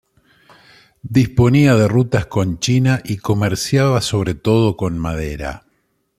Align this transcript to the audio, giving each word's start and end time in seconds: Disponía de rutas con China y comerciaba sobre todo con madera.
Disponía 1.03 1.75
de 1.75 1.87
rutas 1.87 2.25
con 2.25 2.57
China 2.57 3.01
y 3.05 3.17
comerciaba 3.17 4.01
sobre 4.01 4.33
todo 4.33 4.75
con 4.75 4.97
madera. 4.97 5.63